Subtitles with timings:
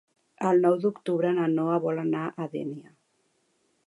[0.51, 2.95] El nou d'octubre na Noa vol anar a Dénia.